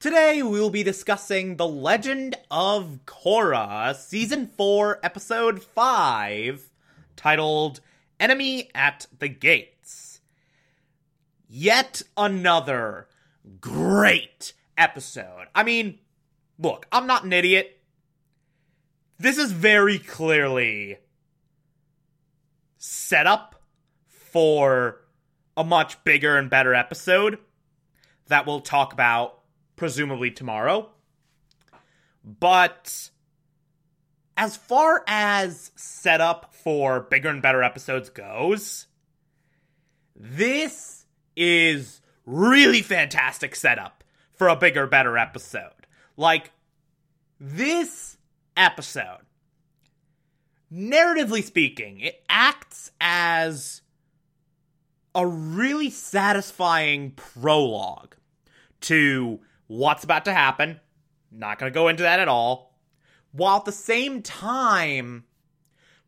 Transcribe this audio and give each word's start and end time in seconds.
Today 0.00 0.42
we 0.42 0.58
will 0.58 0.70
be 0.70 0.82
discussing 0.82 1.56
The 1.56 1.68
Legend 1.68 2.34
of 2.50 3.00
Korra, 3.04 3.94
Season 3.94 4.46
4, 4.46 4.98
Episode 5.02 5.62
5, 5.62 6.70
titled 7.16 7.80
Enemy 8.18 8.70
at 8.74 9.06
the 9.18 9.28
Gates. 9.28 10.22
Yet 11.46 12.00
another 12.16 13.08
great 13.60 14.54
episode. 14.78 15.48
I 15.54 15.64
mean, 15.64 15.98
look, 16.58 16.86
I'm 16.90 17.06
not 17.06 17.24
an 17.24 17.34
idiot. 17.34 17.78
This 19.18 19.36
is 19.36 19.52
very 19.52 19.98
clearly 19.98 20.96
set 22.78 23.26
up 23.26 23.60
for 24.08 25.02
a 25.58 25.62
much 25.62 26.02
bigger 26.04 26.38
and 26.38 26.48
better 26.48 26.74
episode 26.74 27.36
that 28.28 28.46
we'll 28.46 28.62
talk 28.62 28.94
about 28.94 29.39
presumably 29.80 30.30
tomorrow. 30.30 30.90
But 32.22 33.08
as 34.36 34.54
far 34.54 35.02
as 35.06 35.72
setup 35.74 36.54
for 36.54 37.00
bigger 37.00 37.30
and 37.30 37.40
better 37.40 37.62
episodes 37.62 38.10
goes, 38.10 38.88
this 40.14 41.06
is 41.34 42.02
really 42.26 42.82
fantastic 42.82 43.56
setup 43.56 44.04
for 44.34 44.48
a 44.48 44.54
bigger, 44.54 44.86
better 44.86 45.16
episode. 45.16 45.86
Like, 46.14 46.52
this 47.40 48.18
episode, 48.58 49.24
narratively 50.70 51.42
speaking, 51.42 52.00
it 52.00 52.22
acts 52.28 52.90
as 53.00 53.80
a 55.14 55.26
really 55.26 55.88
satisfying 55.88 57.12
prologue 57.12 58.14
to 58.82 59.40
what's 59.70 60.02
about 60.02 60.24
to 60.24 60.32
happen. 60.32 60.80
Not 61.30 61.60
going 61.60 61.72
to 61.72 61.74
go 61.74 61.86
into 61.86 62.02
that 62.02 62.18
at 62.18 62.26
all. 62.26 62.74
While 63.30 63.58
at 63.58 63.64
the 63.64 63.72
same 63.72 64.20
time 64.20 65.24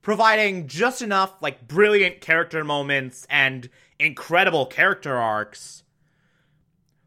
providing 0.02 0.66
just 0.66 1.00
enough 1.00 1.40
like 1.40 1.68
brilliant 1.68 2.20
character 2.20 2.64
moments 2.64 3.24
and 3.30 3.70
incredible 4.00 4.66
character 4.66 5.16
arcs 5.16 5.84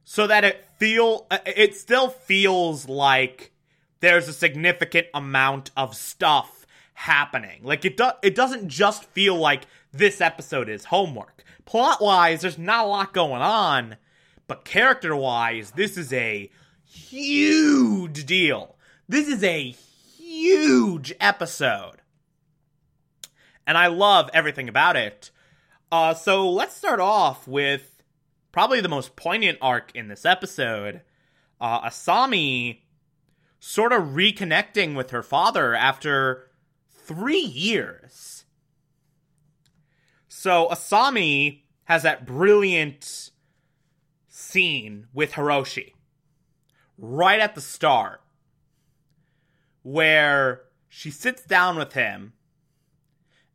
so 0.05 0.27
that 0.27 0.45
it 0.45 0.65
feel 0.77 1.27
uh, 1.29 1.39
it 1.45 1.75
still 1.75 2.07
feels 2.07 2.87
like 2.87 3.51
there's 3.99 4.29
a 4.29 4.33
significant 4.33 5.07
amount 5.13 5.71
of 5.75 5.93
stuff 5.93 6.65
happening. 6.93 7.59
Like 7.63 7.83
it 7.83 7.97
do- 7.97 8.11
it 8.23 8.33
doesn't 8.33 8.69
just 8.69 9.03
feel 9.03 9.35
like 9.35 9.67
this 9.91 10.21
episode 10.21 10.69
is 10.69 10.85
homework. 10.85 11.43
Plot-wise, 11.65 12.41
there's 12.41 12.57
not 12.57 12.85
a 12.85 12.87
lot 12.87 13.13
going 13.13 13.41
on, 13.41 13.97
but 14.47 14.65
character-wise, 14.65 15.71
this 15.71 15.97
is 15.97 16.13
a 16.13 16.49
huge 16.85 18.25
deal. 18.25 18.75
This 19.07 19.27
is 19.27 19.43
a 19.43 19.71
huge 20.17 21.13
episode. 21.19 22.01
And 23.67 23.77
I 23.77 23.87
love 23.87 24.29
everything 24.33 24.69
about 24.69 24.95
it. 24.95 25.31
Uh, 25.91 26.13
so 26.13 26.49
let's 26.49 26.75
start 26.75 26.99
off 26.99 27.47
with 27.47 28.03
probably 28.51 28.81
the 28.81 28.89
most 28.89 29.15
poignant 29.15 29.57
arc 29.61 29.91
in 29.95 30.07
this 30.07 30.25
episode. 30.25 31.01
Uh, 31.59 31.87
Asami 31.89 32.81
sort 33.59 33.91
of 33.91 34.09
reconnecting 34.09 34.95
with 34.95 35.09
her 35.09 35.23
father 35.23 35.73
after 35.73 36.49
three 36.91 37.39
years. 37.39 38.45
So 40.27 40.67
Asami 40.69 41.61
has 41.85 42.03
that 42.03 42.25
brilliant 42.25 43.31
scene 44.55 45.05
with 45.13 45.33
Hiroshi 45.33 45.91
right 46.97 47.41
at 47.41 47.55
the 47.55 47.61
start 47.61 48.21
where 49.83 50.61
she 50.87 51.11
sits 51.11 51.43
down 51.43 51.77
with 51.77 51.91
him 51.91 52.31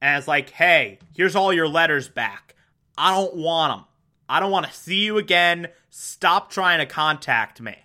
and 0.03 0.19
is 0.19 0.29
like, 0.29 0.51
hey, 0.51 0.99
here's 1.17 1.35
all 1.35 1.55
your 1.55 1.69
letters 1.69 2.11
back. 2.11 2.55
I 2.99 3.15
don't 3.15 3.35
want 3.35 3.79
them. 3.79 3.87
I 4.29 4.41
don't 4.41 4.51
want 4.51 4.67
to 4.67 4.73
see 4.75 5.03
you 5.03 5.17
again. 5.17 5.69
Stop 5.89 6.51
trying 6.51 6.81
to 6.81 6.87
contact 6.87 7.63
me. 7.63 7.77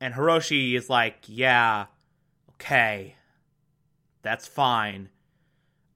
And 0.00 0.14
Hiroshi 0.14 0.74
is 0.74 0.88
like, 0.88 1.18
yeah, 1.26 1.84
okay, 2.54 3.16
that's 4.22 4.46
fine. 4.46 5.10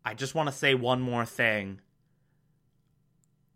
I 0.05 0.13
just 0.13 0.35
want 0.35 0.51
to 0.51 0.55
say 0.55 0.75
one 0.75 1.01
more 1.01 1.25
thing. 1.25 1.81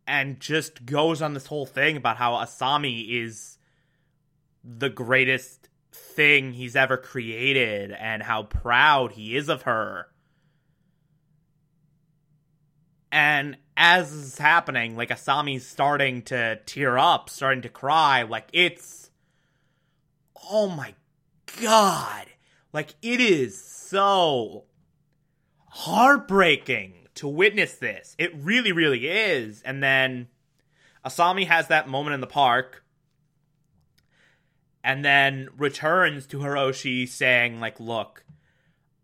And 0.06 0.38
just 0.38 0.86
goes 0.86 1.20
on 1.20 1.34
this 1.34 1.46
whole 1.46 1.66
thing 1.66 1.96
about 1.96 2.16
how 2.16 2.34
Asami 2.34 3.22
is 3.22 3.58
the 4.62 4.88
greatest 4.88 5.68
thing 5.92 6.52
he's 6.52 6.76
ever 6.76 6.96
created 6.96 7.92
and 7.92 8.22
how 8.22 8.44
proud 8.44 9.12
he 9.12 9.36
is 9.36 9.48
of 9.48 9.62
her. 9.62 10.08
And 13.10 13.56
as 13.76 14.10
this 14.10 14.24
is 14.32 14.38
happening, 14.38 14.96
like 14.96 15.10
Asami's 15.10 15.66
starting 15.66 16.22
to 16.22 16.60
tear 16.66 16.98
up, 16.98 17.30
starting 17.30 17.62
to 17.62 17.68
cry, 17.68 18.22
like 18.22 18.48
it's 18.52 19.10
oh 20.50 20.68
my 20.68 20.94
god. 21.60 22.26
Like 22.72 22.94
it 23.02 23.20
is 23.20 23.62
so 23.62 24.64
heartbreaking 25.68 27.05
to 27.16 27.28
witness 27.28 27.74
this. 27.74 28.14
It 28.18 28.34
really, 28.34 28.72
really 28.72 29.08
is. 29.08 29.62
And 29.62 29.82
then 29.82 30.28
Asami 31.04 31.46
has 31.46 31.68
that 31.68 31.88
moment 31.88 32.14
in 32.14 32.20
the 32.20 32.26
park 32.26 32.84
and 34.84 35.04
then 35.04 35.48
returns 35.58 36.26
to 36.28 36.38
Hiroshi 36.38 37.08
saying, 37.08 37.58
like, 37.58 37.80
look, 37.80 38.24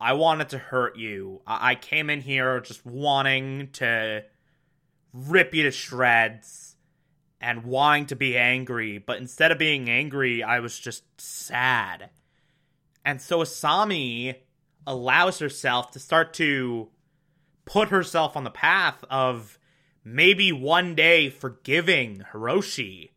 I 0.01 0.12
wanted 0.12 0.49
to 0.51 0.59
hurt 0.59 0.97
you. 0.97 1.43
I, 1.47 1.72
I 1.72 1.75
came 1.75 2.09
in 2.09 2.21
here 2.21 2.61
just 2.61 2.87
wanting 2.87 3.71
to 3.75 4.25
rip 5.12 5.55
you 5.55 5.65
to 5.65 5.71
shreds 5.71 6.77
and 7.41 7.65
wanting 7.65 8.06
to 8.06 8.17
be 8.17 8.39
angry, 8.39 8.99
but 8.99 9.19
instead 9.19 9.51
of 9.51 9.59
being 9.59 9.91
angry, 9.91 10.43
I 10.43 10.61
was 10.61 10.78
just 10.78 11.03
sad. 11.21 12.11
And 13.05 13.21
so 13.21 13.41
Asami 13.41 14.37
allows 14.87 15.41
herself 15.41 15.91
to 15.91 15.99
start 15.99 16.33
to 16.34 16.91
put 17.64 17.88
herself 17.88 18.36
on 18.36 18.44
the 18.44 18.50
path 18.50 19.04
of 19.10 19.59
maybe 20.04 20.53
one 20.53 20.94
day 20.94 21.30
forgiving 21.30 22.24
Hiroshi 22.32 23.10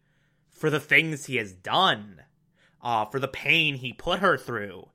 for 0.52 0.70
the 0.70 0.80
things 0.80 1.26
he 1.26 1.36
has 1.38 1.54
done, 1.54 2.22
uh, 2.82 3.06
for 3.06 3.20
the 3.20 3.28
pain 3.28 3.76
he 3.76 3.94
put 3.94 4.20
her 4.20 4.38
through. 4.38 4.90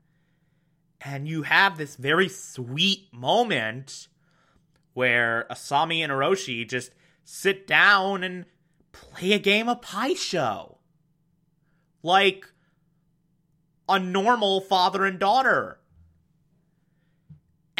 And 1.00 1.26
you 1.26 1.42
have 1.42 1.76
this 1.76 1.96
very 1.96 2.28
sweet 2.28 3.12
moment 3.12 4.08
where 4.92 5.46
Asami 5.50 6.00
and 6.00 6.12
Hiroshi 6.12 6.68
just 6.68 6.92
sit 7.24 7.66
down 7.66 8.22
and 8.22 8.44
play 8.92 9.32
a 9.32 9.38
game 9.38 9.68
of 9.68 9.80
Pai 9.80 10.14
Sho. 10.14 10.78
Like 12.02 12.46
a 13.88 13.98
normal 13.98 14.60
father 14.60 15.04
and 15.04 15.18
daughter. 15.18 15.80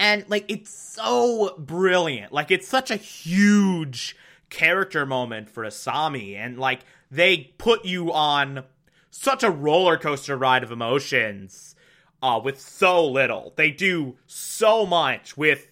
And 0.01 0.25
like 0.29 0.47
it's 0.49 0.71
so 0.71 1.55
brilliant. 1.59 2.33
Like 2.33 2.51
it's 2.51 2.67
such 2.67 2.91
a 2.91 2.97
huge 2.97 4.17
character 4.49 5.05
moment 5.05 5.51
for 5.51 5.63
Asami 5.63 6.35
and 6.37 6.59
like 6.59 6.81
they 7.11 7.53
put 7.59 7.85
you 7.85 8.11
on 8.11 8.65
such 9.11 9.43
a 9.43 9.51
roller 9.51 9.99
coaster 9.99 10.39
ride 10.39 10.63
of 10.63 10.73
emotions 10.73 11.75
uh, 12.23 12.41
with 12.43 12.59
so 12.59 13.07
little. 13.07 13.53
They 13.57 13.71
do 13.71 14.17
so 14.27 14.87
much 14.87 15.37
with 15.37 15.69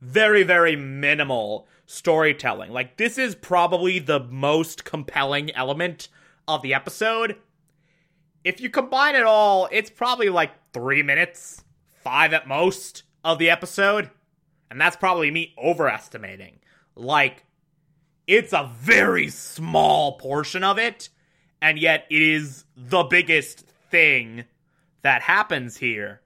very, 0.00 0.44
very 0.44 0.76
minimal 0.76 1.66
storytelling. 1.84 2.70
Like, 2.70 2.96
this 2.96 3.18
is 3.18 3.34
probably 3.34 3.98
the 3.98 4.20
most 4.20 4.84
compelling 4.84 5.50
element 5.56 6.08
of 6.46 6.62
the 6.62 6.74
episode. 6.74 7.36
If 8.44 8.60
you 8.60 8.70
combine 8.70 9.16
it 9.16 9.24
all, 9.24 9.68
it's 9.72 9.90
probably 9.90 10.28
like 10.28 10.52
three 10.72 11.02
minutes, 11.02 11.64
five 12.04 12.32
at 12.32 12.46
most 12.46 13.02
of 13.24 13.38
the 13.38 13.50
episode. 13.50 14.10
And 14.70 14.80
that's 14.80 14.96
probably 14.96 15.30
me 15.30 15.54
overestimating. 15.56 16.58
Like, 16.94 17.44
it's 18.26 18.52
a 18.52 18.70
very 18.78 19.28
small 19.28 20.18
portion 20.18 20.62
of 20.62 20.78
it, 20.78 21.08
and 21.62 21.78
yet 21.78 22.06
it 22.10 22.20
is 22.20 22.64
the 22.76 23.04
biggest 23.04 23.60
thing 23.90 24.44
that 25.02 25.22
happens 25.22 25.78
here. 25.78 26.20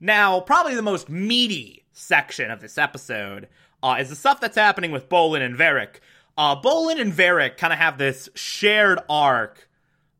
Now, 0.00 0.40
probably 0.40 0.74
the 0.74 0.82
most 0.82 1.08
meaty 1.08 1.84
section 1.92 2.50
of 2.50 2.60
this 2.60 2.76
episode 2.76 3.48
uh, 3.82 3.96
is 3.98 4.10
the 4.10 4.16
stuff 4.16 4.40
that's 4.40 4.56
happening 4.56 4.90
with 4.90 5.08
Bolin 5.08 5.40
and 5.40 5.56
Varrick. 5.56 6.00
Uh, 6.36 6.60
Bolin 6.60 7.00
and 7.00 7.12
Varrick 7.12 7.56
kind 7.56 7.72
of 7.72 7.78
have 7.78 7.96
this 7.96 8.28
shared 8.34 8.98
arc 9.08 9.68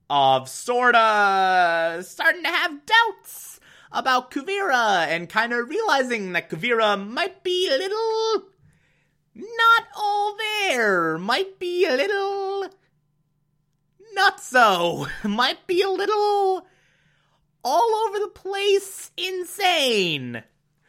of 0.09 0.49
sorta 0.49 2.03
starting 2.07 2.43
to 2.43 2.49
have 2.49 2.87
doubts 2.87 3.54
about 3.95 4.31
Kuvira 4.31 5.07
and 5.07 5.29
kind 5.29 5.53
of 5.53 5.69
realizing 5.69 6.33
that 6.33 6.51
Kuvira 6.51 6.97
might 6.97 7.43
be 7.45 7.69
a 7.69 7.79
little 7.79 8.49
not 9.35 9.85
all 9.97 10.37
there, 10.69 11.17
might 11.19 11.59
be 11.59 11.87
a 11.87 11.97
little 11.97 12.69
not 14.13 14.41
so, 14.41 15.07
might 15.25 15.67
be 15.67 15.83
a 15.83 15.89
little 15.89 16.67
all 17.63 18.07
over 18.07 18.19
the 18.19 18.29
place 18.29 19.11
insane. 19.17 20.43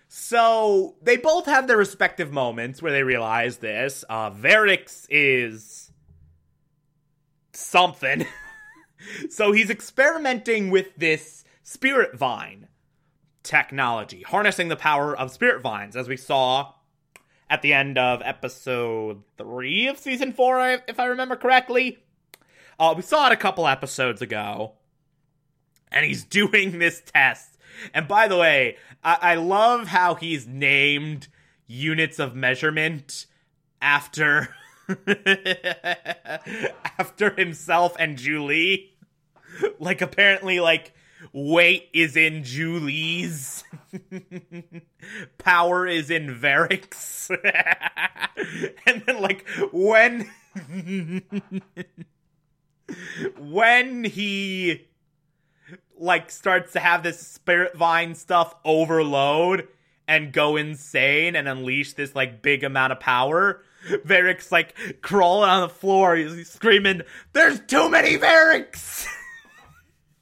So 0.08 0.96
they 1.02 1.18
both 1.18 1.46
have 1.46 1.68
their 1.68 1.78
respective 1.78 2.32
moments 2.32 2.82
where 2.82 2.92
they 2.92 3.04
realize 3.04 3.58
this. 3.58 4.04
Uh, 4.10 4.30
Varrick's 4.32 5.06
is 5.10 5.92
something. 7.54 8.26
so 9.30 9.52
he's 9.52 9.70
experimenting 9.70 10.70
with 10.70 10.96
this 10.96 11.44
spirit 11.64 12.18
vine 12.18 12.68
technology, 13.46 14.24
harnessing 14.24 14.68
the 14.68 14.76
power 14.76 15.16
of 15.18 15.32
spirit 15.32 15.62
vines, 15.62 15.96
as 15.96 16.10
we 16.10 16.18
saw 16.18 16.74
at 17.50 17.62
the 17.62 17.74
end 17.74 17.98
of 17.98 18.22
episode 18.24 19.22
three 19.38 19.88
of 19.88 19.98
season 19.98 20.34
four, 20.34 20.82
if 20.88 21.00
I 21.00 21.06
remember 21.06 21.36
correctly. 21.36 22.00
Uh, 22.80 22.94
we 22.96 23.04
saw 23.04 23.28
it 23.28 23.32
a 23.32 23.38
couple 23.38 23.68
episodes 23.68 24.22
ago, 24.22 24.74
and 25.92 26.06
he's 26.06 26.24
doing 26.26 26.80
this 26.80 27.02
test. 27.06 27.58
And 27.94 28.08
by 28.08 28.28
the 28.28 28.38
way, 28.38 28.78
I, 29.04 29.18
I 29.22 29.36
love 29.36 29.88
how 29.88 30.16
he's 30.16 30.48
named 30.48 31.28
units 31.68 32.20
of 32.20 32.36
measurement 32.36 33.26
after 33.82 34.56
after 37.00 37.32
himself 37.36 37.96
and 38.00 38.18
Zhu 38.18 38.46
Li. 38.46 38.92
Like 39.80 40.02
apparently, 40.02 40.60
like 40.60 40.94
weight 41.34 41.90
is 41.94 42.16
in 42.16 42.44
Zhu 42.44 42.82
Li's, 42.84 43.64
power 45.38 45.88
is 45.88 46.10
in 46.10 46.28
Varricks, 46.28 47.30
and 48.86 49.04
then 49.06 49.22
like 49.22 49.48
when 49.72 50.30
when 53.40 54.04
he 54.04 54.88
like 55.98 56.30
starts 56.30 56.74
to 56.74 56.80
have 56.80 57.04
this 57.04 57.20
spirit 57.20 57.76
vine 57.76 58.16
stuff 58.16 58.54
overload 58.66 59.68
and 60.08 60.34
go 60.34 60.56
insane 60.56 61.36
and 61.36 61.48
unleash 61.48 61.94
this 61.94 62.16
like 62.16 62.42
big 62.42 62.64
amount 62.64 62.92
of 62.92 63.00
power. 63.00 63.64
Varrick's 64.04 64.52
like 64.52 64.76
crawling 65.02 65.50
on 65.50 65.62
the 65.62 65.70
floor, 65.70 66.16
he's 66.16 66.50
screaming, 66.50 67.02
"There's 67.34 67.60
too 67.62 67.90
many 67.90 68.18
Varricks! 68.18 69.08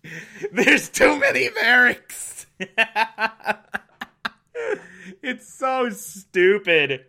There's 0.52 0.90
too 0.90 1.20
many 1.20 1.50
Varricks!" 1.50 2.46
it's 5.22 5.52
so 5.54 5.90
stupid. 5.90 7.06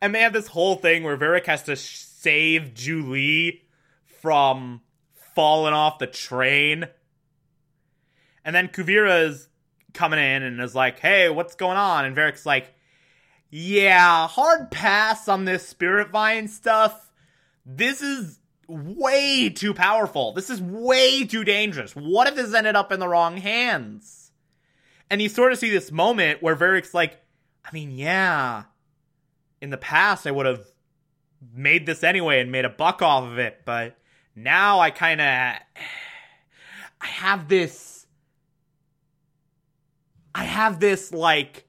And 0.00 0.14
they 0.14 0.20
have 0.20 0.32
this 0.32 0.46
whole 0.48 0.76
thing 0.76 1.02
where 1.02 1.16
Varrick 1.16 1.46
has 1.46 1.64
to 1.64 1.76
save 1.76 2.74
Zhu 2.74 3.08
Li 3.08 3.62
from 4.20 4.80
falling 5.34 5.74
off 5.74 5.98
the 5.98 6.06
train. 6.06 6.86
And 8.44 8.54
then 8.54 8.68
Kuvira 8.68 9.28
is 9.28 9.48
coming 9.92 10.18
in 10.18 10.42
and 10.42 10.60
is 10.60 10.74
like, 10.74 11.00
hey, 11.00 11.28
what's 11.28 11.54
going 11.54 11.76
on? 11.76 12.04
And 12.04 12.14
Varrick's 12.14 12.46
like, 12.46 12.72
yeah, 13.50 14.28
hard 14.28 14.70
pass 14.70 15.28
on 15.28 15.44
this 15.44 15.66
Spirit 15.66 16.10
Vine 16.10 16.48
stuff. 16.48 17.10
This 17.64 18.00
is 18.02 18.37
way 18.68 19.48
too 19.48 19.74
powerful. 19.74 20.32
This 20.32 20.50
is 20.50 20.60
way 20.60 21.24
too 21.24 21.42
dangerous. 21.42 21.96
What 21.96 22.28
if 22.28 22.34
this 22.34 22.54
ended 22.54 22.76
up 22.76 22.92
in 22.92 23.00
the 23.00 23.08
wrong 23.08 23.38
hands? 23.38 24.30
And 25.10 25.22
you 25.22 25.28
sort 25.28 25.52
of 25.52 25.58
see 25.58 25.70
this 25.70 25.90
moment 25.90 26.42
where 26.42 26.54
Varrick's 26.54 26.92
like, 26.92 27.18
I 27.64 27.70
mean, 27.72 27.90
yeah, 27.90 28.64
in 29.60 29.70
the 29.70 29.78
past 29.78 30.26
I 30.26 30.30
would 30.30 30.46
have 30.46 30.66
made 31.54 31.86
this 31.86 32.04
anyway 32.04 32.40
and 32.40 32.52
made 32.52 32.64
a 32.64 32.70
buck 32.70 33.00
off 33.00 33.24
of 33.24 33.38
it, 33.38 33.62
but 33.64 33.96
now 34.36 34.80
I 34.80 34.90
kind 34.90 35.20
of 35.20 35.26
I 37.00 37.06
have 37.06 37.48
this 37.48 38.06
I 40.34 40.44
have 40.44 40.78
this 40.78 41.12
like 41.12 41.64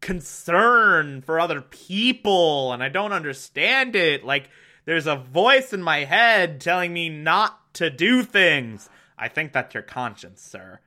concern 0.00 1.22
for 1.22 1.38
other 1.38 1.60
people 1.60 2.72
and 2.72 2.82
I 2.82 2.88
don't 2.88 3.12
understand 3.12 3.94
it. 3.94 4.24
Like 4.24 4.48
there's 4.86 5.06
a 5.06 5.16
voice 5.16 5.72
in 5.72 5.82
my 5.82 6.04
head 6.04 6.60
telling 6.60 6.92
me 6.92 7.08
not 7.08 7.74
to 7.74 7.90
do 7.90 8.22
things. 8.22 8.88
I 9.18 9.28
think 9.28 9.52
that's 9.52 9.74
your 9.74 9.82
conscience, 9.82 10.40
sir. 10.40 10.80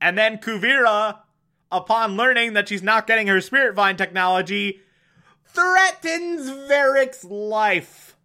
And 0.00 0.18
then 0.18 0.38
Kuvira, 0.38 1.20
upon 1.70 2.16
learning 2.16 2.54
that 2.54 2.68
she's 2.68 2.82
not 2.82 3.06
getting 3.06 3.26
her 3.26 3.40
spirit 3.40 3.74
vine 3.74 3.96
technology, 3.96 4.80
threatens 5.46 6.48
Varrick's 6.68 7.22
life 7.24 8.16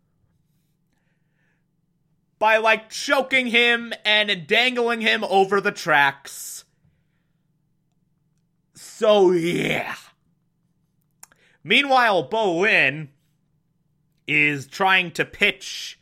by 2.39 2.57
like 2.57 2.89
choking 2.89 3.47
him 3.47 3.93
and 4.05 4.47
dangling 4.47 5.01
him 5.01 5.23
over 5.25 5.59
the 5.59 5.71
tracks. 5.71 6.63
So 8.73 9.31
yeah. 9.31 9.95
Meanwhile, 11.61 12.29
Bolin 12.29 13.09
is 14.29 14.67
trying 14.67 15.11
to 15.11 15.25
pitch 15.25 15.99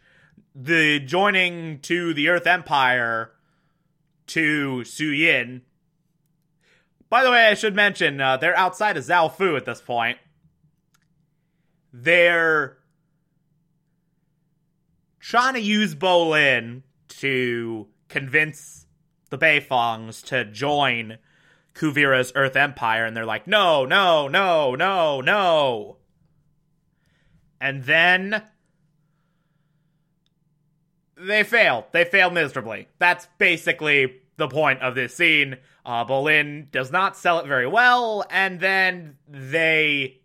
the 0.54 1.00
joining 1.00 1.80
to 1.80 2.14
the 2.14 2.30
Earth 2.30 2.48
Empire 2.48 3.32
to 4.28 4.82
Suyin. 4.84 5.62
By 7.10 7.24
the 7.24 7.32
way, 7.32 7.48
I 7.48 7.54
should 7.54 7.76
mention 7.76 8.20
uh, 8.20 8.38
they're 8.38 8.58
outside 8.58 8.98
of 8.98 9.06
Zaofu 9.06 9.56
at 9.56 9.66
this 9.66 9.82
point. 9.82 10.18
They're 11.94 12.78
trying 15.20 15.54
to 15.54 15.62
use 15.62 15.96
Bolin 15.96 16.84
to 17.08 17.88
convince 18.10 18.86
the 19.30 19.38
Beifongs 19.38 20.24
to 20.26 20.46
join 20.46 21.18
Kuvira's 21.74 22.32
Earth 22.36 22.56
Empire, 22.56 23.06
and 23.06 23.16
they're 23.16 23.26
like, 23.26 23.48
no, 23.48 23.86
no, 23.86 24.28
no, 24.28 24.76
no, 24.76 25.22
no. 25.22 25.98
And 27.60 27.84
then 27.84 28.44
they 31.18 31.44
fail. 31.44 31.88
They 31.92 32.06
fail 32.06 32.30
miserably. 32.30 32.88
That's 33.00 33.28
basically 33.38 34.22
the 34.38 34.48
point 34.48 34.82
of 34.82 34.96
this 34.96 35.16
scene. 35.16 35.58
Uh, 35.86 36.06
Bolin 36.06 36.70
does 36.72 36.92
not 36.92 37.18
sell 37.18 37.40
it 37.40 37.48
very 37.48 37.68
well, 37.68 38.26
and 38.30 38.60
then 38.60 39.18
they 39.28 40.20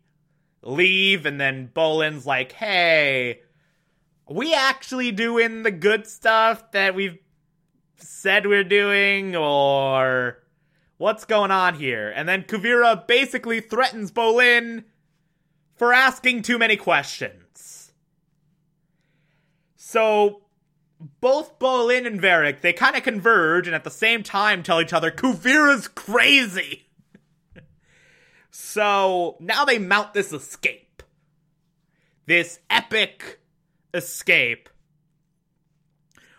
leave, 0.63 1.25
and 1.25 1.41
then 1.41 1.71
Bolin's 1.75 2.27
like, 2.27 2.53
hey, 2.53 3.41
we 4.29 4.55
actually 4.55 5.13
doing 5.13 5.63
the 5.63 5.71
good 5.71 6.07
stuff 6.07 6.73
that 6.73 6.95
we've 6.95 7.19
said 7.97 8.47
we're 8.47 8.65
doing, 8.65 9.35
or 9.37 10.43
what's 10.99 11.25
going 11.25 11.51
on 11.51 11.75
here? 11.75 12.13
And 12.15 12.29
then 12.29 12.43
Kuvira 12.43 13.07
basically 13.07 13.61
threatens 13.61 14.13
Bolin 14.13 14.85
for 15.75 15.93
asking 15.93 16.43
too 16.43 16.59
many 16.59 16.77
questions. 16.77 17.93
So 19.77 20.43
both 21.21 21.59
Bolin 21.59 22.07
and 22.07 22.21
Varrick, 22.21 22.61
they 22.61 22.73
kind 22.73 22.97
of 22.97 23.03
converge 23.03 23.67
and 23.67 23.75
at 23.75 23.85
the 23.85 23.91
same 23.91 24.23
time 24.23 24.63
tell 24.63 24.81
each 24.81 24.93
other 24.93 25.11
Kuvira's 25.11 25.89
crazy. 25.89 26.87
so 28.51 29.37
now 29.41 29.65
they 29.65 29.79
mount 29.79 30.15
this 30.15 30.33
escape. 30.33 31.03
This 32.27 32.61
epic 32.71 33.41
escape 33.93 34.69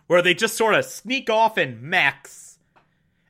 where 0.07 0.21
they 0.21 0.33
just 0.33 0.55
sort 0.55 0.75
of 0.75 0.85
sneak 0.85 1.29
off 1.29 1.57
in 1.57 1.89
mechs. 1.89 2.59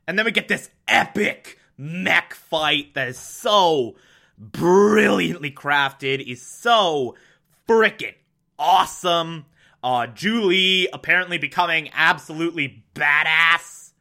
And 0.06 0.18
then 0.18 0.24
we 0.24 0.32
get 0.32 0.48
this 0.48 0.70
epic 0.86 1.58
mech 1.76 2.34
fight 2.34 2.94
that 2.94 3.08
is 3.08 3.18
so 3.18 3.96
brilliantly 4.38 5.50
crafted, 5.50 6.20
is 6.26 6.42
so 6.42 7.16
freaking 7.68 8.14
awesome. 8.58 9.46
Uh, 9.82 10.06
Li 10.22 10.88
apparently 10.92 11.38
becoming 11.38 11.90
absolutely 11.92 12.84
badass 12.94 13.92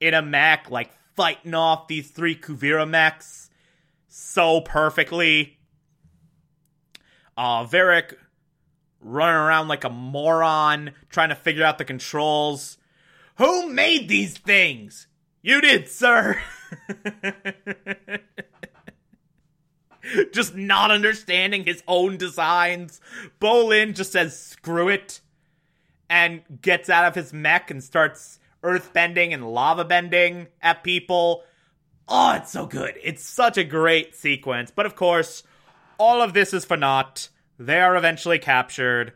in 0.00 0.14
a 0.14 0.22
mech, 0.22 0.70
like 0.70 0.90
fighting 1.14 1.54
off 1.54 1.88
these 1.88 2.10
three 2.10 2.34
Kuvira 2.34 2.88
mechs 2.88 3.50
so 4.08 4.62
perfectly. 4.62 5.58
Uh, 7.36 7.64
Varrick 7.64 8.18
running 9.00 9.36
around 9.36 9.68
like 9.68 9.84
a 9.84 9.90
moron, 9.90 10.92
trying 11.10 11.28
to 11.28 11.34
figure 11.34 11.64
out 11.64 11.78
the 11.78 11.84
controls. 11.84 12.78
Who 13.36 13.68
made 13.68 14.08
these 14.08 14.38
things? 14.38 15.06
You 15.42 15.60
did, 15.60 15.88
sir. 15.88 16.40
just 20.32 20.54
not 20.54 20.90
understanding 20.90 21.64
his 21.64 21.82
own 21.86 22.16
designs. 22.16 23.00
Bolin 23.40 23.94
just 23.94 24.12
says 24.12 24.38
screw 24.38 24.88
it 24.88 25.20
and 26.08 26.42
gets 26.62 26.88
out 26.88 27.04
of 27.04 27.14
his 27.14 27.32
mech 27.32 27.70
and 27.70 27.82
starts 27.82 28.38
earth 28.62 28.92
bending 28.92 29.32
and 29.32 29.52
lava 29.52 29.84
bending 29.84 30.48
at 30.62 30.82
people. 30.84 31.42
Oh, 32.08 32.34
it's 32.34 32.52
so 32.52 32.66
good. 32.66 32.94
It's 33.02 33.24
such 33.24 33.58
a 33.58 33.64
great 33.64 34.14
sequence. 34.14 34.70
But 34.70 34.86
of 34.86 34.94
course, 34.96 35.42
all 35.98 36.22
of 36.22 36.34
this 36.34 36.54
is 36.54 36.64
for 36.64 36.76
naught. 36.76 37.28
They 37.58 37.80
are 37.80 37.96
eventually 37.96 38.38
captured. 38.38 39.12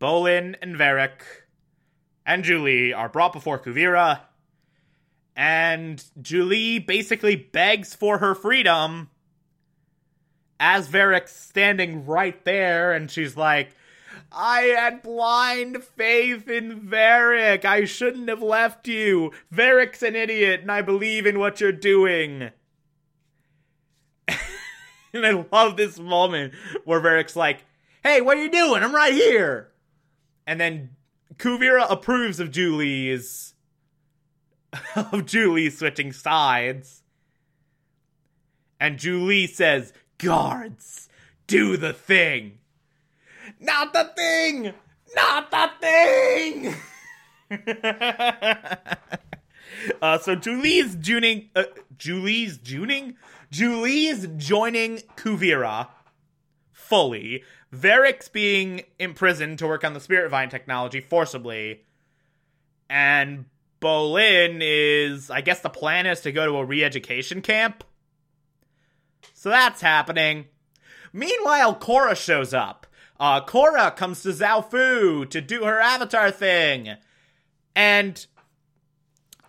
Bolin 0.00 0.56
and 0.60 0.76
Varrick 0.76 1.22
and 2.26 2.44
Zhu 2.44 2.62
Li 2.62 2.92
are 2.92 3.08
brought 3.08 3.32
before 3.32 3.60
Kuvira. 3.60 4.20
And 5.36 6.02
Zhu 6.20 6.46
Li 6.46 6.78
basically 6.78 7.36
begs 7.36 7.94
for 7.94 8.18
her 8.18 8.34
freedom 8.34 9.08
as 10.62 10.86
Varrick's 10.86 11.34
standing 11.34 12.06
right 12.06 12.44
there, 12.44 12.92
and 12.92 13.10
she's 13.10 13.36
like, 13.36 13.74
I 14.30 14.60
had 14.60 15.02
blind 15.02 15.82
faith 15.82 16.48
in 16.48 16.88
Varrick. 16.88 17.64
I 17.64 17.84
shouldn't 17.84 18.28
have 18.28 18.42
left 18.42 18.86
you. 18.86 19.32
Varrick's 19.50 20.04
an 20.04 20.14
idiot, 20.14 20.60
and 20.60 20.70
I 20.70 20.80
believe 20.80 21.26
in 21.26 21.40
what 21.40 21.60
you're 21.60 21.72
doing. 21.72 22.50
and 24.28 25.26
I 25.26 25.44
love 25.50 25.76
this 25.76 25.98
moment 25.98 26.54
where 26.84 27.00
Varrick's 27.00 27.34
like, 27.34 27.64
Hey, 28.04 28.20
what 28.20 28.38
are 28.38 28.42
you 28.42 28.50
doing? 28.50 28.84
I'm 28.84 28.94
right 28.94 29.12
here. 29.12 29.72
And 30.46 30.60
then 30.60 30.90
Kuvira 31.38 31.90
approves 31.90 32.38
of 32.38 32.52
Zhu 32.52 32.76
Li's 32.76 33.54
of 34.94 35.34
Li 35.34 35.70
switching 35.70 36.12
sides. 36.12 37.02
And 38.78 38.98
Zhu 38.98 39.26
Li 39.26 39.48
says, 39.48 39.92
Guards, 40.22 41.08
do 41.46 41.76
the 41.76 41.92
thing. 41.92 42.58
Not 43.58 43.92
the 43.92 44.12
thing! 44.16 44.72
Not 45.14 45.50
the 45.50 45.70
thing! 45.80 46.74
uh, 50.00 50.18
so 50.18 50.36
Zhu 50.36 50.62
Li's 50.62 50.96
juning, 50.96 51.48
uh, 51.56 51.64
Zhu 51.98 52.22
Li's 52.22 52.58
juning? 52.58 53.16
Zhu 53.52 53.82
Li's 53.82 54.28
joining 54.36 54.98
Kuvira 55.16 55.88
fully. 56.72 57.42
Varrick's 57.72 58.28
being 58.28 58.82
imprisoned 58.98 59.58
to 59.58 59.66
work 59.66 59.84
on 59.84 59.94
the 59.94 60.00
Spirit 60.00 60.30
Vine 60.30 60.50
technology 60.50 61.00
forcibly. 61.00 61.82
And 62.88 63.46
Bolin 63.80 64.58
is, 64.60 65.30
I 65.30 65.40
guess 65.40 65.60
the 65.60 65.70
plan 65.70 66.06
is 66.06 66.20
to 66.20 66.32
go 66.32 66.46
to 66.46 66.56
a 66.58 66.64
re 66.64 66.84
education 66.84 67.42
camp. 67.42 67.82
So 69.42 69.48
that's 69.48 69.80
happening. 69.80 70.44
Meanwhile, 71.12 71.74
Korra 71.74 72.14
shows 72.14 72.54
up. 72.54 72.86
Uh, 73.18 73.44
Korra 73.44 73.96
comes 73.96 74.22
to 74.22 74.28
Zaofu 74.28 75.28
to 75.28 75.40
do 75.40 75.64
her 75.64 75.80
avatar 75.80 76.30
thing. 76.30 76.94
And 77.74 78.24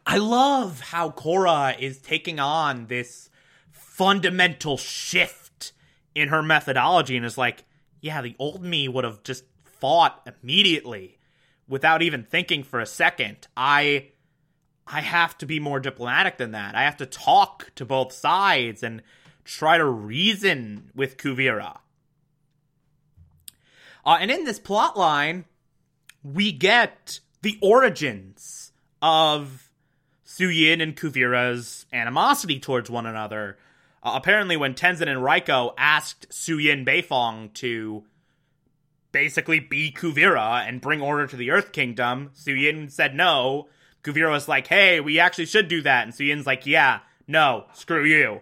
I 0.08 0.18
love 0.18 0.80
how 0.80 1.12
Korra 1.12 1.80
is 1.80 2.00
taking 2.00 2.40
on 2.40 2.88
this 2.88 3.30
fundamental 3.72 4.78
shift 4.78 5.74
in 6.16 6.30
her 6.30 6.42
methodology 6.42 7.16
and 7.16 7.24
is 7.24 7.38
like, 7.38 7.64
yeah, 8.02 8.24
the 8.24 8.36
old 8.40 8.64
me 8.64 8.88
would 8.88 9.04
have 9.04 9.22
just 9.22 9.44
fought 9.64 10.28
immediately 10.42 11.20
without 11.68 12.02
even 12.02 12.24
thinking 12.24 12.64
for 12.64 12.80
a 12.80 12.88
second. 12.88 13.48
I 13.56 14.08
I 14.88 15.02
have 15.02 15.38
to 15.38 15.46
be 15.46 15.60
more 15.60 15.80
diplomatic 15.80 16.38
than 16.38 16.50
that. 16.54 16.74
I 16.74 16.82
have 16.82 16.98
to 16.98 17.06
talk 17.06 17.72
to 17.76 17.86
both 17.86 18.12
sides 18.12 18.82
and 18.82 19.04
try 19.44 19.78
to 19.78 19.86
reason 19.86 20.92
with 20.96 21.18
Kuvira. 21.18 21.80
Uh, 24.06 24.18
and 24.20 24.30
in 24.32 24.44
this 24.44 24.60
plot 24.60 24.98
line, 24.98 25.46
we 26.24 26.52
get 26.52 27.20
the 27.42 27.58
origins 27.62 28.72
of 29.02 29.70
Suyin 30.26 30.82
and 30.82 30.96
Kuvira's 30.96 31.86
animosity 31.94 32.60
towards 32.60 32.90
one 32.90 33.06
another. 33.06 33.58
Uh, 34.02 34.14
apparently, 34.16 34.58
when 34.58 34.74
Tenzin 34.74 35.08
and 35.08 35.24
Raiko 35.24 35.74
asked 35.78 36.30
Suyin 36.30 36.86
Beifong 36.86 37.54
to 37.56 38.04
basically 39.12 39.60
be 39.60 39.92
Kuvira 39.92 40.68
and 40.68 40.82
bring 40.82 41.02
order 41.02 41.28
to 41.28 41.36
the 41.36 41.52
Earth 41.52 41.72
Kingdom, 41.72 42.32
Suyin 42.36 42.92
said 42.92 43.16
no. 43.16 43.68
Kuvira 44.04 44.32
was 44.32 44.48
like, 44.48 44.68
hey, 44.68 45.00
we 45.00 45.20
actually 45.20 45.46
should 45.46 45.70
do 45.70 45.82
that. 45.84 46.04
And 46.04 46.14
Suyin's 46.14 46.46
like, 46.46 46.66
yeah, 46.66 47.00
no, 47.28 47.66
screw 47.74 48.04
you. 48.04 48.42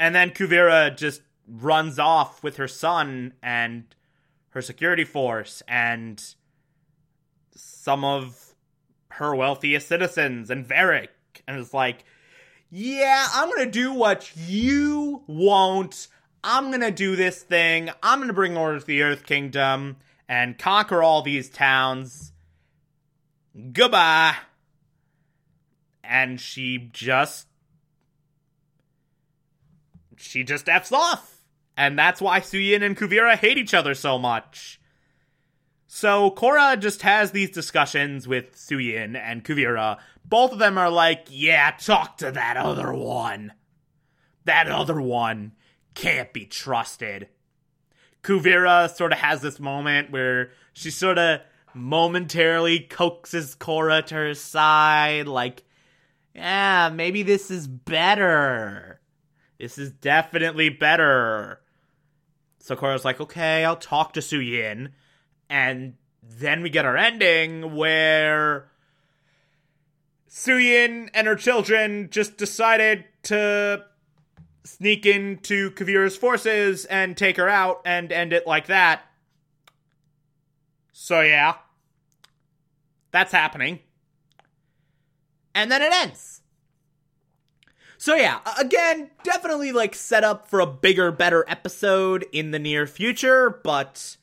And 0.00 0.14
then 0.14 0.30
Kuvira 0.30 0.96
just 0.96 1.20
runs 1.46 1.98
off 1.98 2.42
with 2.42 2.56
her 2.56 2.66
son 2.66 3.34
and 3.42 3.84
her 4.48 4.62
security 4.62 5.04
force 5.04 5.62
and 5.68 6.24
some 7.54 8.02
of 8.02 8.54
her 9.10 9.36
wealthiest 9.36 9.86
citizens 9.86 10.48
and 10.50 10.66
Varrick. 10.66 11.10
And 11.46 11.60
it's 11.60 11.74
like, 11.74 12.04
yeah, 12.70 13.28
I'm 13.34 13.50
gonna 13.50 13.70
do 13.70 13.92
what 13.92 14.32
you 14.36 15.22
won't. 15.26 16.08
I'm 16.42 16.70
gonna 16.70 16.90
do 16.90 17.14
this 17.14 17.42
thing. 17.42 17.90
I'm 18.02 18.20
gonna 18.20 18.32
bring 18.32 18.56
order 18.56 18.80
to 18.80 18.86
the 18.86 19.02
Earth 19.02 19.26
Kingdom 19.26 19.98
and 20.26 20.56
conquer 20.56 21.02
all 21.02 21.20
these 21.20 21.50
towns. 21.50 22.32
Goodbye. 23.74 24.36
And 26.02 26.40
she 26.40 26.88
just. 26.90 27.48
She 30.20 30.44
just 30.44 30.68
F's 30.68 30.92
off. 30.92 31.38
And 31.76 31.98
that's 31.98 32.20
why 32.20 32.40
Suyin 32.40 32.82
and 32.82 32.96
Kuvira 32.96 33.36
hate 33.36 33.58
each 33.58 33.74
other 33.74 33.94
so 33.94 34.18
much. 34.18 34.80
So 35.86 36.30
Korra 36.30 36.78
just 36.78 37.02
has 37.02 37.32
these 37.32 37.50
discussions 37.50 38.28
with 38.28 38.54
Suyin 38.54 39.16
and 39.16 39.44
Kuvira. 39.44 39.98
Both 40.24 40.52
of 40.52 40.58
them 40.58 40.78
are 40.78 40.90
like, 40.90 41.26
yeah, 41.28 41.72
talk 41.72 42.18
to 42.18 42.30
that 42.30 42.56
other 42.56 42.92
one. 42.92 43.52
That 44.44 44.68
other 44.68 45.00
one 45.00 45.52
can't 45.94 46.32
be 46.32 46.46
trusted. 46.46 47.28
Kuvira 48.22 48.94
sort 48.94 49.12
of 49.12 49.18
has 49.18 49.40
this 49.40 49.58
moment 49.58 50.10
where 50.10 50.50
she 50.72 50.90
sort 50.90 51.18
of 51.18 51.40
momentarily 51.74 52.80
coaxes 52.80 53.56
Korra 53.56 54.04
to 54.06 54.14
her 54.14 54.34
side, 54.34 55.26
like, 55.26 55.64
yeah, 56.34 56.90
maybe 56.92 57.22
this 57.22 57.50
is 57.50 57.66
better. 57.66 58.99
This 59.60 59.76
is 59.76 59.90
definitely 59.92 60.70
better. 60.70 61.60
So 62.60 62.74
Korra's 62.74 63.04
like, 63.04 63.20
okay, 63.20 63.62
I'll 63.62 63.76
talk 63.76 64.14
to 64.14 64.20
Suyin. 64.20 64.92
And 65.50 65.94
then 66.22 66.62
we 66.62 66.70
get 66.70 66.86
our 66.86 66.96
ending 66.96 67.76
where 67.76 68.70
Suyin 70.30 71.10
and 71.12 71.26
her 71.26 71.36
children 71.36 72.08
just 72.10 72.38
decided 72.38 73.04
to 73.24 73.84
sneak 74.64 75.04
into 75.04 75.72
Kuvira's 75.72 76.16
forces 76.16 76.86
and 76.86 77.14
take 77.14 77.36
her 77.36 77.48
out 77.48 77.82
and 77.84 78.10
end 78.10 78.32
it 78.32 78.46
like 78.46 78.66
that. 78.68 79.02
So 80.92 81.20
yeah. 81.20 81.56
That's 83.10 83.32
happening. 83.32 83.80
And 85.54 85.70
then 85.70 85.82
it 85.82 85.92
ends. 85.92 86.39
So 88.00 88.14
yeah, 88.14 88.38
again, 88.58 89.10
definitely 89.24 89.72
like 89.72 89.94
set 89.94 90.24
up 90.24 90.48
for 90.48 90.60
a 90.60 90.66
bigger, 90.66 91.12
better 91.12 91.44
episode 91.46 92.24
in 92.32 92.50
the 92.50 92.58
near 92.58 92.86
future, 92.86 93.60
but 93.62 94.16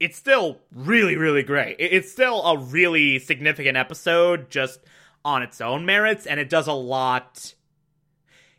it's 0.00 0.16
still 0.16 0.58
really, 0.72 1.14
really 1.14 1.44
great. 1.44 1.76
It's 1.78 2.10
still 2.10 2.42
a 2.42 2.58
really 2.58 3.20
significant 3.20 3.76
episode 3.76 4.50
just 4.50 4.80
on 5.24 5.44
its 5.44 5.60
own 5.60 5.86
merits, 5.86 6.26
and 6.26 6.40
it 6.40 6.50
does 6.50 6.66
a 6.66 6.72
lot. 6.72 7.54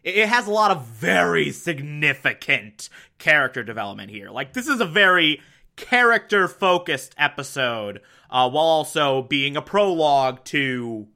It 0.02 0.30
has 0.30 0.48
a 0.48 0.52
lot 0.52 0.72
of 0.72 0.86
very 0.86 1.52
significant 1.52 2.88
character 3.18 3.64
development 3.64 4.12
here. 4.12 4.30
Like, 4.30 4.54
this 4.54 4.70
is 4.70 4.80
a 4.80 4.86
very 4.86 5.42
character 5.76 6.48
focused 6.48 7.16
episode, 7.18 8.00
uh, 8.30 8.50
while 8.50 8.64
also 8.64 9.24
being 9.24 9.58
a 9.58 9.62
prologue 9.62 10.46
to 10.46 11.10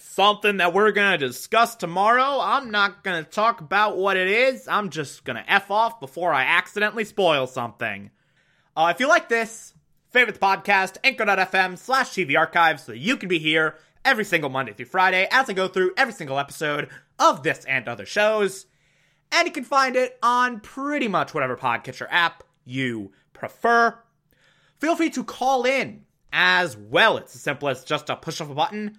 something 0.00 0.58
that 0.58 0.72
we're 0.72 0.92
gonna 0.92 1.18
discuss 1.18 1.76
tomorrow. 1.76 2.40
I'm 2.40 2.70
not 2.70 3.02
gonna 3.04 3.24
talk 3.24 3.60
about 3.60 3.96
what 3.96 4.16
it 4.16 4.28
is, 4.28 4.68
I'm 4.68 4.90
just 4.90 5.24
gonna 5.24 5.44
F 5.46 5.70
off 5.70 6.00
before 6.00 6.32
I 6.32 6.44
accidentally 6.44 7.04
spoil 7.04 7.46
something. 7.46 8.10
Uh, 8.76 8.92
if 8.94 9.00
you 9.00 9.08
like 9.08 9.28
this, 9.28 9.74
favorite 10.10 10.34
the 10.34 10.40
podcast, 10.40 10.96
anchor.fm 11.04 11.76
slash 11.76 12.10
TV 12.10 12.38
archives 12.38 12.84
so 12.84 12.92
you 12.92 13.16
can 13.16 13.28
be 13.28 13.38
here 13.38 13.76
every 14.04 14.24
single 14.24 14.50
Monday 14.50 14.72
through 14.72 14.86
Friday 14.86 15.28
as 15.30 15.50
I 15.50 15.52
go 15.52 15.68
through 15.68 15.92
every 15.96 16.14
single 16.14 16.38
episode 16.38 16.88
of 17.18 17.42
this 17.42 17.64
and 17.64 17.88
other 17.88 18.06
shows. 18.06 18.66
And 19.30 19.46
you 19.46 19.52
can 19.52 19.64
find 19.64 19.96
it 19.96 20.18
on 20.22 20.60
pretty 20.60 21.08
much 21.08 21.34
whatever 21.34 21.56
podcatcher 21.56 22.06
app 22.10 22.42
you 22.64 23.12
prefer. 23.32 23.98
Feel 24.78 24.96
free 24.96 25.10
to 25.10 25.24
call 25.24 25.64
in 25.64 26.04
as 26.32 26.76
well. 26.76 27.16
It's 27.16 27.34
as 27.34 27.42
simple 27.42 27.68
as 27.68 27.84
just 27.84 28.10
a 28.10 28.16
push 28.16 28.40
of 28.40 28.50
a 28.50 28.54
button 28.54 28.98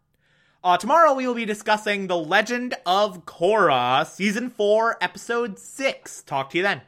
Uh, 0.63 0.77
tomorrow 0.77 1.13
we 1.13 1.25
will 1.25 1.33
be 1.33 1.43
discussing 1.43 2.05
The 2.05 2.15
Legend 2.15 2.75
of 2.85 3.25
Korra, 3.25 4.05
Season 4.05 4.47
4, 4.51 4.97
Episode 5.01 5.57
6. 5.57 6.21
Talk 6.21 6.51
to 6.51 6.57
you 6.57 6.63
then. 6.63 6.79